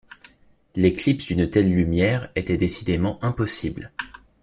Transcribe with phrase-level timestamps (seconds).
[0.73, 3.91] L’éclipse d’une telle lumière était décidément impossible.